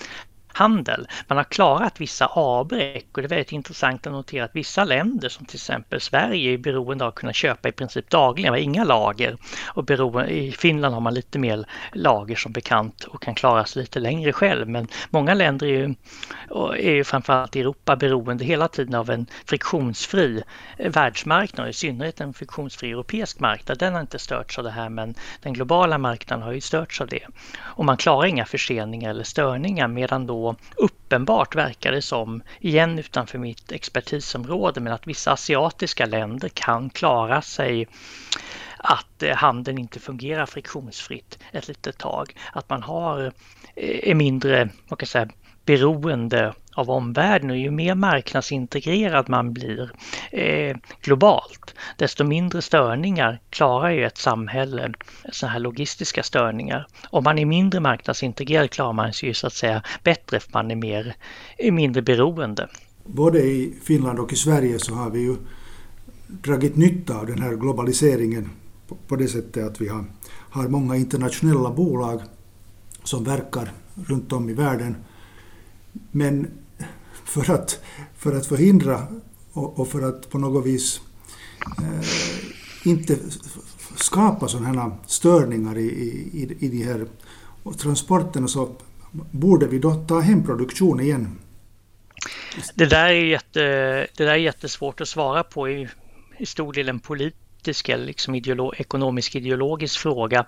handel. 0.57 1.07
Man 1.29 1.37
har 1.37 1.45
klarat 1.45 2.01
vissa 2.01 2.27
avbräck 2.27 3.07
och 3.13 3.23
det 3.23 3.27
är 3.27 3.29
väldigt 3.29 3.53
intressant 3.53 4.07
att 4.07 4.13
notera 4.13 4.45
att 4.45 4.57
vissa 4.57 4.85
länder 4.85 5.29
som 5.29 5.47
till 5.47 5.57
exempel 5.57 6.01
Sverige 6.01 6.53
är 6.53 6.59
beroende 6.59 7.05
av 7.05 7.09
att 7.09 7.15
kunna 7.15 7.33
köpa 7.33 7.69
i 7.69 7.73
princip 7.73 8.11
dagligen, 8.11 8.53
har 8.53 8.59
inga 8.59 8.85
lager. 8.85 9.37
Och 9.67 9.85
beroende, 9.85 10.33
I 10.33 10.53
Finland 10.53 10.95
har 10.95 11.01
man 11.01 11.15
lite 11.15 11.39
mer 11.39 11.65
lager 11.93 12.37
som 12.37 12.53
bekant 12.53 13.05
och 13.05 13.23
kan 13.23 13.35
klara 13.35 13.65
sig 13.65 13.83
lite 13.83 14.01
längre 14.01 14.33
själv. 14.33 14.69
Men 14.69 14.89
många 15.11 15.35
länder 15.35 15.67
är 15.67 15.71
ju, 15.71 15.95
är 16.77 16.93
ju 16.93 17.05
framförallt 17.05 17.57
i 17.57 17.61
Europa 17.61 17.97
beroende 17.97 18.45
hela 18.45 18.69
tiden 18.69 18.95
av 18.95 19.11
en 19.11 19.27
friktionsfri 19.47 20.43
eh, 20.79 20.91
världsmarknad, 20.91 21.69
i 21.69 21.73
synnerhet 21.73 22.21
en 22.21 22.35
friktionsfri 22.35 22.91
europeisk 22.91 23.41
marknad. 23.41 23.79
Den 23.79 23.95
har 23.95 24.01
inte 24.01 24.19
störts 24.19 24.59
av 24.59 24.65
det 24.65 24.71
här 24.71 24.89
men 24.89 25.15
den 25.43 25.53
globala 25.53 25.99
marknaden 25.99 26.43
har 26.43 26.53
ju 26.53 26.61
störts 26.61 27.01
av 27.01 27.09
det. 27.09 27.27
Och 27.61 27.85
man 27.85 27.97
klarar 27.97 28.27
inga 28.27 28.45
förseningar 28.45 29.11
eller 29.11 29.25
störningar 29.25 29.89
medan 29.89 30.27
då 30.27 30.46
uppenbart 30.77 31.55
verkar 31.55 31.93
det 31.93 32.03
som, 32.03 32.43
igen 32.61 32.99
utanför 32.99 33.39
mitt 33.39 33.73
expertisområde, 33.73 34.81
men 34.81 34.93
att 34.93 35.07
vissa 35.07 35.33
asiatiska 35.33 36.07
länder 36.07 36.49
kan 36.49 36.91
klara 36.91 37.43
sig 37.43 37.89
att 38.79 39.23
eh, 39.23 39.37
handeln 39.37 39.79
inte 39.79 40.01
fungerar 40.01 40.47
friktionsfritt 40.47 41.39
ett 41.53 41.69
litet 41.69 41.99
tag. 41.99 42.35
Att 42.53 42.71
man 42.71 42.83
har, 42.83 43.33
eh, 43.75 44.11
är 44.11 44.15
mindre, 44.15 44.69
man 44.89 44.97
kan 44.97 45.07
säga, 45.07 45.29
beroende 45.67 46.55
av 46.75 46.91
omvärlden 46.91 47.51
och 47.51 47.57
ju 47.57 47.71
mer 47.71 47.95
marknadsintegrerad 47.95 49.29
man 49.29 49.53
blir 49.53 49.91
eh, 50.33 50.77
globalt, 51.01 51.75
desto 51.97 52.25
mindre 52.25 52.63
störningar 52.63 53.41
klarar 53.51 53.91
ju 53.91 54.05
ett 54.05 54.19
samhälle, 54.19 54.93
sådana 55.33 55.53
här 55.53 55.61
logistiska 55.61 56.23
störningar. 56.23 56.87
Om 57.11 57.25
man 57.25 57.39
är 57.39 57.47
mindre 57.47 57.81
marknadsintegrerad 57.81 58.71
klarar 58.71 58.93
man 58.93 59.13
sig 59.13 59.29
ju 59.29 59.35
så 59.35 59.47
att 59.47 59.53
säga 59.53 59.83
bättre 60.03 60.41
för 60.41 60.51
man 60.53 60.71
är, 60.71 60.77
mer, 60.77 61.17
är 61.59 61.73
mindre 61.73 62.03
beroende. 62.03 62.69
Både 63.05 63.39
i 63.39 63.75
Finland 63.85 64.19
och 64.19 64.33
i 64.33 64.37
Sverige 64.37 64.79
så 64.79 64.95
har 64.95 65.11
vi 65.11 65.21
ju 65.21 65.37
dragit 66.27 66.77
nytta 66.77 67.19
av 67.19 67.27
den 67.27 67.43
här 67.43 67.55
globaliseringen 67.55 68.51
på, 68.89 68.97
på 69.09 69.17
det 69.17 69.29
sättet 69.29 69.67
att 69.67 69.81
vi 69.81 69.89
har, 69.89 70.05
har 70.29 70.69
många 70.69 70.97
internationella 70.97 71.71
bolag 71.71 72.21
som 73.05 73.25
verkar 73.25 73.73
runt 73.95 74.33
om 74.33 74.51
i 74.51 74.53
världen. 74.53 74.97
Men 76.11 76.51
för 77.25 77.51
att, 77.55 77.81
för 78.17 78.37
att 78.37 78.47
förhindra 78.47 79.07
och, 79.53 79.81
och 79.81 79.89
för 79.89 80.03
att 80.03 80.31
på 80.31 80.39
något 80.39 80.67
vis 80.67 81.01
eh, 81.79 82.89
inte 82.89 83.19
skapa 83.97 84.49
sådana 84.49 84.83
här 84.83 84.91
störningar 85.07 85.79
i, 85.79 85.87
i, 86.33 86.57
i 86.61 86.69
de 86.69 86.83
här 86.85 87.07
transporterna 87.79 88.49
så 88.49 88.77
borde 89.31 89.67
vi 89.67 89.79
då 89.79 89.95
ta 89.95 90.21
hem 90.21 90.45
produktion 90.45 91.01
igen. 91.01 91.39
Det 92.75 92.87
där 92.87 93.07
är, 93.07 93.25
jätte, 93.25 93.61
det 94.17 94.25
där 94.25 94.33
är 94.33 94.37
jättesvårt 94.37 95.01
att 95.01 95.09
svara 95.09 95.43
på 95.45 95.69
i, 95.69 95.89
i 96.39 96.47
stor 96.47 96.73
del 96.73 96.89
en 96.89 97.01
politisk 97.67 97.89
eller 97.89 98.07
liksom 98.07 98.35
ideolo, 98.35 98.73
ekonomisk 98.77 99.35
ideologisk 99.35 99.99
fråga 99.99 100.47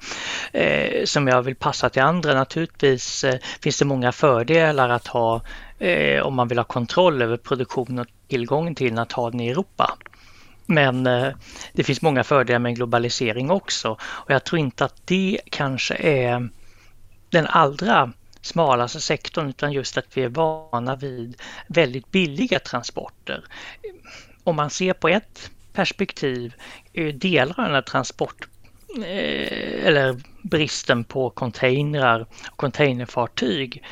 eh, 0.53 1.05
som 1.05 1.29
jag 1.29 1.43
vill 1.43 1.57
passa 1.57 1.91
till 1.91 2.03
andra. 2.03 2.35
Naturligtvis 2.35 3.25
eh, 3.25 3.39
finns 3.63 3.79
det 3.79 3.85
många 3.85 4.13
fördelar 4.13 4.89
att 4.89 5.07
ha 5.07 5.43
eh, 5.79 6.23
om 6.23 6.35
man 6.35 6.49
vill 6.49 6.59
ha 6.59 6.65
kontroll 6.65 7.23
över 7.23 7.37
produktion 7.37 7.99
och 7.99 8.07
tillgången 8.29 8.75
till 8.75 8.89
den 8.89 8.99
att 8.99 9.13
ha 9.13 9.31
den 9.31 9.41
i 9.41 9.49
Europa. 9.49 9.99
Men 10.67 11.07
eh, 11.07 11.33
det 11.73 11.85
finns 11.85 12.03
många 12.03 12.25
fördelar 12.25 12.59
med 12.59 12.77
globalisering 12.77 13.51
också 13.51 13.97
och 14.01 14.31
jag 14.31 14.45
tror 14.45 14.59
inte 14.59 14.85
att 14.85 15.07
det 15.07 15.41
kanske 15.51 15.95
är 15.95 16.49
den 17.31 17.47
allra 17.47 18.13
smalaste 18.43 19.01
sektorn 19.01 19.49
utan 19.49 19.73
just 19.73 19.99
att 19.99 20.17
vi 20.17 20.23
är 20.23 20.29
vana 20.29 20.97
vid 20.97 21.37
väldigt 21.69 22.11
billiga 22.11 22.59
transporter. 22.59 23.45
Om 24.45 24.57
man 24.57 24.71
ser 24.71 24.93
på 24.93 25.09
ett 25.09 25.51
perspektiv 25.79 26.55
eh, 26.93 27.15
delar 27.15 27.61
av 27.61 27.65
den 27.65 27.75
här 27.75 27.83
transport 27.83 28.49
eh, 28.97 29.87
eller 29.87 30.17
bristen 30.43 31.05
på 31.05 31.31
containrar 31.31 32.27
och 32.51 32.57
containerfartyg 32.57 33.83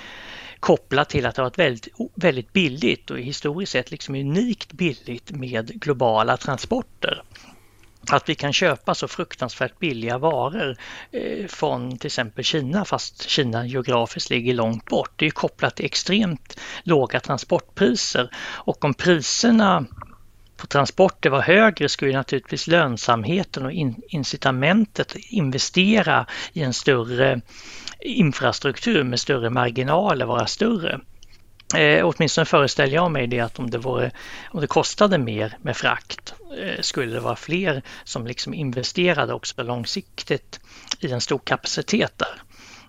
kopplat 0.60 1.08
till 1.08 1.26
att 1.26 1.34
det 1.34 1.42
har 1.42 1.46
varit 1.46 1.58
väldigt, 1.58 1.88
väldigt 2.14 2.52
billigt 2.52 3.10
och 3.10 3.18
historiskt 3.18 3.72
sett 3.72 3.90
liksom 3.90 4.14
unikt 4.14 4.72
billigt 4.72 5.30
med 5.30 5.80
globala 5.80 6.36
transporter 6.36 7.22
att 8.10 8.28
vi 8.28 8.34
kan 8.34 8.52
köpa 8.52 8.94
så 8.94 9.08
fruktansvärt 9.08 9.78
billiga 9.78 10.18
varor 10.18 10.76
eh, 11.10 11.46
från 11.46 11.98
till 11.98 12.06
exempel 12.06 12.44
Kina 12.44 12.84
fast 12.84 13.28
Kina 13.28 13.66
geografiskt 13.66 14.30
ligger 14.30 14.54
långt 14.54 14.84
bort. 14.84 15.12
Det 15.16 15.26
är 15.26 15.30
kopplat 15.30 15.76
till 15.76 15.86
extremt 15.86 16.60
låga 16.82 17.20
transportpriser 17.20 18.30
och 18.38 18.84
om 18.84 18.94
priserna 18.94 19.86
på 20.56 20.66
transporter 20.66 21.30
var 21.30 21.42
högre 21.42 21.88
skulle 21.88 22.12
naturligtvis 22.12 22.66
lönsamheten 22.66 23.66
och 23.66 23.72
incitamentet 24.08 25.16
investera 25.16 26.26
i 26.52 26.62
en 26.62 26.72
större 26.72 27.40
infrastruktur 28.00 29.04
med 29.04 29.20
större 29.20 29.50
marginaler 29.50 30.26
vara 30.26 30.46
större. 30.46 31.00
Eh, 31.74 32.06
åtminstone 32.06 32.44
föreställer 32.44 32.94
jag 32.94 33.10
mig 33.10 33.26
det 33.26 33.40
att 33.40 33.58
om 33.58 33.70
det, 33.70 33.78
vore, 33.78 34.10
om 34.50 34.60
det 34.60 34.66
kostade 34.66 35.18
mer 35.18 35.58
med 35.62 35.76
frakt 35.76 36.34
eh, 36.60 36.80
skulle 36.80 37.14
det 37.14 37.20
vara 37.20 37.36
fler 37.36 37.82
som 38.04 38.26
liksom 38.26 38.54
investerade 38.54 39.32
också 39.34 39.62
långsiktigt 39.62 40.60
i 41.00 41.12
en 41.12 41.20
stor 41.20 41.40
kapacitet 41.44 42.12
där. 42.16 42.42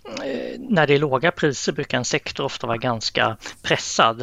Eh, 0.07 0.59
när 0.59 0.87
det 0.87 0.93
är 0.93 0.99
låga 0.99 1.31
priser 1.31 1.71
brukar 1.71 1.97
en 1.97 2.05
sektor 2.05 2.43
ofta 2.43 2.67
vara 2.67 2.77
ganska 2.77 3.37
pressad. 3.61 4.21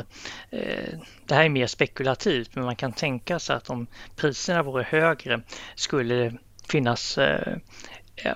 Eh, 0.51 0.99
det 1.27 1.35
här 1.35 1.45
är 1.45 1.49
mer 1.49 1.67
spekulativt 1.67 2.51
men 2.55 2.65
man 2.65 2.77
kan 2.77 2.93
tänka 2.93 3.39
sig 3.39 3.57
att 3.57 3.71
om 3.71 3.87
priserna 4.17 4.63
vore 4.63 4.83
högre 4.83 5.41
skulle 5.75 6.15
det 6.15 6.35
finnas 6.69 7.19
eh, 7.19 7.57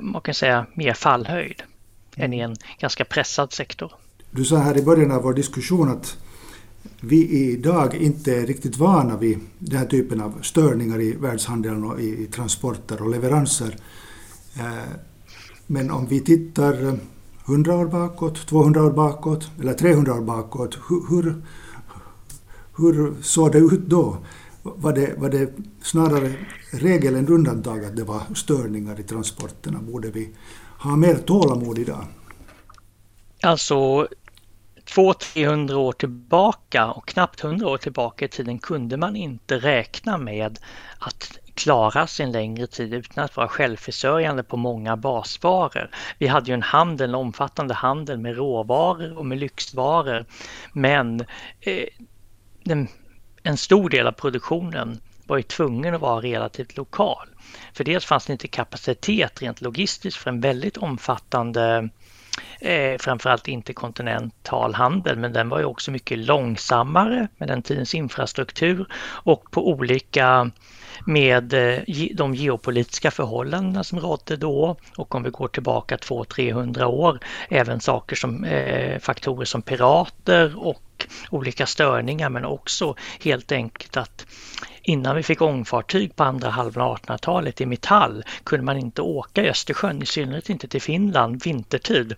man 0.01 0.23
kan 0.23 0.35
säga, 0.35 0.67
mer 0.75 0.93
fallhöjd 0.93 1.63
än 2.17 2.33
i 2.33 2.39
en 2.39 2.57
ganska 2.79 3.05
pressad 3.05 3.53
sektor. 3.53 3.93
Du 4.31 4.45
sa 4.45 4.57
här 4.57 4.79
i 4.79 4.83
början 4.83 5.13
av 5.13 5.23
vår 5.23 5.35
diskussion 5.35 5.89
att 5.89 6.17
vi 7.01 7.51
idag 7.53 7.95
inte 7.95 8.35
är 8.35 8.47
riktigt 8.47 8.77
vana 8.77 9.17
vid 9.17 9.39
den 9.59 9.79
här 9.79 9.87
typen 9.87 10.21
av 10.21 10.43
störningar 10.43 11.01
i 11.01 11.13
världshandeln 11.13 11.85
och 11.85 12.01
i 12.01 12.27
transporter 12.27 13.03
och 13.03 13.11
leveranser. 13.11 13.77
Men 15.67 15.91
om 15.91 16.07
vi 16.07 16.21
tittar 16.21 16.99
100 17.49 17.77
år 17.77 17.87
bakåt, 17.87 18.47
200 18.47 18.85
år 18.85 18.91
bakåt 18.91 19.51
eller 19.61 19.75
300 19.75 20.15
år 20.15 20.21
bakåt, 20.21 20.79
hur, 20.89 21.43
hur 22.77 23.23
såg 23.23 23.53
det 23.53 23.59
ut 23.59 23.87
då? 23.87 24.17
Var 24.63 24.93
det, 24.93 25.15
var 25.19 25.29
det 25.29 25.55
snarare 25.83 26.33
regel 26.71 27.15
än 27.15 27.29
undantag 27.29 27.85
att 27.85 27.97
det 27.97 28.05
var 28.05 28.23
störningar 28.35 29.01
i 29.01 29.03
transporterna? 29.03 29.79
Borde 29.83 30.11
vi 30.11 30.31
ha 30.79 30.97
mer 30.97 31.15
tålamod 31.15 31.79
idag? 31.79 32.05
Alltså 33.43 34.09
200-300 34.89 35.75
år 35.75 35.93
tillbaka 35.93 36.87
och 36.87 37.09
knappt 37.09 37.45
100 37.45 37.69
år 37.69 37.77
tillbaka 37.77 38.25
i 38.25 38.29
tiden 38.29 38.59
kunde 38.59 38.97
man 38.97 39.17
inte 39.17 39.59
räkna 39.59 40.19
med 40.19 40.59
att 40.99 41.39
klara 41.59 42.07
sig 42.07 42.25
en 42.27 42.33
längre 42.33 42.67
tid 42.67 42.95
utan 42.95 43.25
att 43.25 43.37
vara 43.37 43.49
självförsörjande 43.49 44.43
på 44.43 44.57
många 44.57 44.97
basvaror. 44.97 45.91
Vi 46.19 46.27
hade 46.27 46.47
ju 46.47 46.55
en 46.55 46.63
handel, 46.63 47.09
en 47.09 47.15
omfattande 47.15 47.75
handel 47.75 48.19
med 48.19 48.37
råvaror 48.37 49.19
och 49.19 49.27
med 49.27 49.39
lyxvaror 49.39 50.25
men 50.73 51.21
eh, 51.61 51.85
den, 52.65 52.89
en 53.43 53.57
stor 53.57 53.91
del 53.91 54.07
av 54.07 54.13
produktionen 54.13 55.01
var 55.27 55.37
ju 55.37 55.43
tvungen 55.43 55.95
att 55.95 56.01
vara 56.01 56.21
relativt 56.21 56.77
lokal. 56.77 57.29
För 57.73 57.85
dels 57.85 58.05
fanns 58.05 58.27
det 58.27 58.33
inte 58.33 58.49
kapacitet 58.49 59.43
rent 59.43 59.61
logistiskt 59.61 60.19
för 60.19 60.31
en 60.31 60.41
väldigt 60.41 60.77
omfattande 60.77 61.89
eh, 62.61 62.99
framförallt 62.99 63.49
interkontinental 63.49 64.75
handel 64.75 65.19
men 65.19 65.33
den 65.33 65.49
var 65.49 65.59
ju 65.59 65.65
också 65.65 65.91
mycket 65.91 66.19
långsammare 66.19 67.29
med 67.37 67.49
den 67.49 67.63
tidens 67.63 67.95
infrastruktur 67.95 68.87
och 69.25 69.51
på 69.51 69.69
olika 69.69 70.51
med 71.07 71.55
eh, 71.55 71.83
de 72.15 72.35
geopolitiska 72.35 73.11
förhållandena 73.11 73.85
som 73.85 74.01
rådde 74.01 74.37
då 74.37 74.77
och 74.97 75.15
om 75.15 75.23
vi 75.23 75.31
går 75.31 75.49
tillbaka 75.49 75.97
200-300 75.97 76.85
år 76.85 77.19
även 77.49 77.81
saker 77.81 78.17
som 78.17 78.45
eh, 78.45 78.99
faktorer 78.99 79.45
som 79.45 79.63
pirater 79.63 80.67
och 80.67 80.83
olika 81.31 81.67
störningar 81.67 82.31
men 82.31 82.45
också 82.45 82.95
helt 83.21 83.53
enkelt 83.53 83.97
att 83.97 84.27
innan 84.83 85.17
vi 85.17 85.23
fick 85.23 85.43
ångfartyg 85.43 86.17
på 86.17 86.25
andra 86.25 86.51
halvan 86.51 86.89
av 86.89 86.99
1800-talet 86.99 87.61
i 87.61 87.67
metall 87.67 88.25
kunde 88.45 88.65
man 88.65 88.77
inte 88.77 89.03
åka 89.03 89.45
i 89.45 89.51
Östersjön, 89.51 90.03
i 90.03 90.07
synnerhet 90.07 90.51
inte 90.51 90.69
till 90.69 90.83
Finland 90.83 91.45
vintertid. 91.45 92.15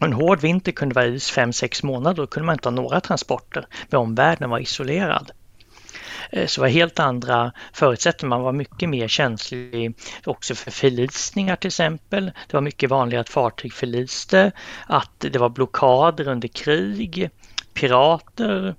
En 0.00 0.12
hård 0.12 0.40
vinter 0.40 0.72
kunde 0.72 0.94
vara 0.94 1.06
is 1.06 1.32
5-6 1.32 1.86
månader, 1.86 2.22
då 2.22 2.26
kunde 2.26 2.46
man 2.46 2.54
inte 2.54 2.68
ha 2.68 2.74
några 2.74 3.00
transporter, 3.00 3.66
men 3.88 4.00
omvärlden 4.00 4.50
var 4.50 4.58
isolerad. 4.58 5.30
Eh, 6.30 6.46
så 6.46 6.54
så 6.54 6.60
var 6.60 6.68
helt 6.68 6.98
andra 6.98 7.52
förutsättningar. 7.72 8.28
Man 8.28 8.42
var 8.42 8.52
mycket 8.52 8.88
mer 8.88 9.08
känslig 9.08 9.94
också 10.24 10.54
för 10.54 10.70
förlisningar 10.70 11.56
till 11.56 11.68
exempel. 11.68 12.24
Det 12.24 12.54
var 12.54 12.60
mycket 12.60 12.90
vanligare 12.90 13.20
att 13.20 13.28
fartyg 13.28 13.72
förliste, 13.72 14.52
att 14.86 15.10
det 15.18 15.38
var 15.38 15.48
blockader 15.48 16.28
under 16.28 16.48
krig, 16.48 17.30
pirater 17.76 18.74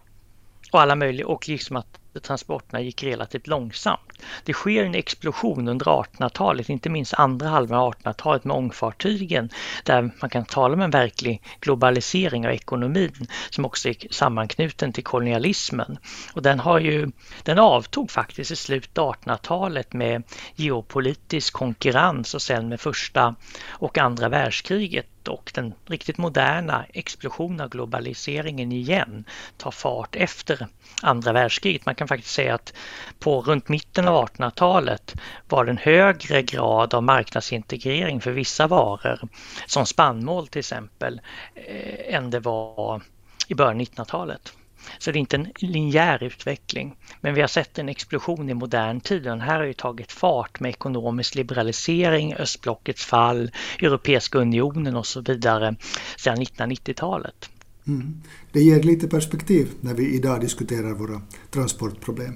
och 0.72 0.82
alla 0.82 0.96
möjliga 0.96 1.28
och 1.28 1.50
liksom 1.50 1.76
att 1.76 2.00
transporterna 2.24 2.82
gick 2.82 3.04
relativt 3.04 3.48
långsamt. 3.48 4.02
Det 4.44 4.54
sker 4.54 4.84
en 4.84 4.96
explosion 4.96 5.68
under 5.68 5.86
1800-talet, 5.86 6.70
inte 6.70 6.90
minst 6.90 7.14
andra 7.14 7.48
halvan 7.48 7.80
av 7.80 7.94
1800-talet 7.94 8.44
med 8.44 8.56
ångfartygen 8.56 9.50
där 9.84 10.12
man 10.22 10.30
kan 10.30 10.46
tala 10.46 10.74
om 10.74 10.82
en 10.82 10.92
verklig 10.92 11.42
globalisering 11.62 12.48
av 12.48 12.54
ekonomin 12.54 13.28
som 13.50 13.66
också 13.66 13.90
är 13.90 14.14
sammanknuten 14.14 14.94
till 14.94 15.04
kolonialismen. 15.04 15.98
Och 16.34 16.42
den, 16.42 16.60
har 16.60 16.80
ju, 16.80 17.12
den 17.44 17.60
avtog 17.60 18.12
faktiskt 18.12 18.52
i 18.52 18.56
slutet 18.56 18.98
av 18.98 19.16
1800-talet 19.16 19.94
med 19.94 20.24
geopolitisk 20.56 21.54
konkurrens 21.54 22.34
och 22.34 22.42
sen 22.42 22.70
med 22.70 22.82
första 22.82 23.36
och 23.70 23.98
andra 23.98 24.30
världskriget 24.30 25.08
och 25.28 25.52
den 25.54 25.74
riktigt 25.86 26.18
moderna 26.18 26.86
explosionen 26.94 27.62
av 27.62 27.70
globaliseringen 27.70 28.72
igen 28.72 29.26
tar 29.58 29.72
fart 29.72 30.16
efter 30.16 30.68
andra 31.02 31.34
världskriget. 31.34 31.86
Man 31.86 31.96
kan 31.96 32.08
faktiskt 32.08 32.34
säga 32.34 32.56
att 32.56 32.74
på 33.20 33.42
runt 33.42 33.70
mitten 33.70 34.08
av 34.08 34.28
1800-talet 34.28 35.16
var 35.50 35.66
det 35.66 35.72
en 35.72 35.78
högre 35.78 36.42
grad 36.42 36.94
av 36.94 37.04
marknadsintegrering 37.04 38.22
för 38.22 38.32
vissa 38.32 38.68
varor, 38.68 39.20
som 39.66 39.86
spannmål 39.86 40.48
till 40.48 40.60
exempel, 40.60 41.22
eh, 41.56 42.16
än 42.16 42.30
det 42.30 42.40
var 42.40 43.02
i 43.48 43.56
början 43.56 43.76
av 43.76 43.82
1900-talet. 43.82 44.54
Så 44.98 45.12
det 45.12 45.18
är 45.18 45.20
inte 45.20 45.36
en 45.36 45.48
linjär 45.60 46.24
utveckling. 46.24 46.96
Men 47.22 47.34
vi 47.34 47.42
har 47.42 47.48
sett 47.48 47.80
en 47.80 47.90
explosion 47.90 48.50
i 48.50 48.54
modern 48.54 49.00
tid 49.00 49.18
och 49.18 49.30
den 49.30 49.42
här 49.42 49.58
har 49.58 49.66
ju 49.66 49.74
tagit 49.74 50.12
fart 50.12 50.60
med 50.60 50.70
ekonomisk 50.70 51.36
liberalisering, 51.36 52.34
östblockets 52.34 53.06
fall, 53.06 53.52
Europeiska 53.82 54.38
unionen 54.38 54.96
och 54.96 55.08
så 55.08 55.22
vidare 55.22 55.76
sedan 56.18 56.38
1990-talet. 56.38 57.50
Mm. 57.88 58.22
Det 58.52 58.62
ger 58.62 58.84
lite 58.84 59.08
perspektiv 59.08 59.68
när 59.82 59.94
vi 59.94 60.16
idag 60.16 60.42
diskuterar 60.42 60.94
våra 60.94 61.22
transportproblem. 61.52 62.34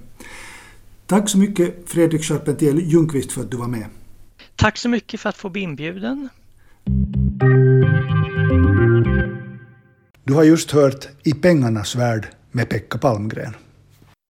Tack 1.06 1.30
så 1.30 1.38
mycket 1.38 1.90
Fredrik 1.90 2.24
Charpentier 2.24 2.74
Ljungqvist 2.74 3.32
för 3.32 3.42
att 3.42 3.52
du 3.52 3.58
var 3.58 3.68
med. 3.68 3.86
Tack 4.56 4.78
så 4.78 4.90
mycket 4.90 5.20
för 5.20 5.30
att 5.30 5.38
få 5.38 5.50
bli 5.50 5.62
inbjuden. 5.62 6.30
Du 10.24 10.34
har 10.34 10.44
just 10.44 10.72
hört 10.72 11.08
I 11.24 11.34
pengarnas 11.34 11.96
värld 11.96 12.28
med 12.52 12.70
Pekka 12.70 12.98
Palmgren. 12.98 13.56